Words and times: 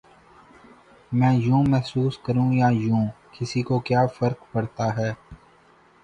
میں 1.11 1.33
یوں 1.35 1.63
محسوس 1.69 2.17
کروں 2.17 2.51
یا 2.53 2.67
یوں، 2.73 3.05
کسی 3.31 3.61
کو 3.61 3.79
کیا 3.79 4.05
فرق 4.17 4.39
پڑتا 4.51 4.87
ہے؟ 4.97 5.11